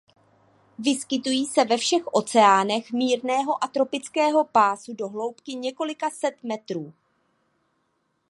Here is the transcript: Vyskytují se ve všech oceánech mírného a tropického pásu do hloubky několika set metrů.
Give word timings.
Vyskytují 0.79 1.45
se 1.45 1.65
ve 1.65 1.77
všech 1.77 2.07
oceánech 2.07 2.91
mírného 2.91 3.63
a 3.63 3.67
tropického 3.67 4.43
pásu 4.45 4.93
do 4.93 5.07
hloubky 5.07 5.55
několika 5.55 6.09
set 6.09 6.43
metrů. 6.43 6.93